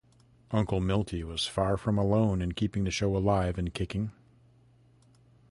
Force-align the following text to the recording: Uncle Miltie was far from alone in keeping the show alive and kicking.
Uncle 0.49 0.79
Miltie 0.81 1.23
was 1.23 1.45
far 1.45 1.77
from 1.77 1.99
alone 1.99 2.41
in 2.41 2.53
keeping 2.53 2.85
the 2.85 2.89
show 2.89 3.15
alive 3.15 3.59
and 3.59 3.71
kicking. 3.71 4.11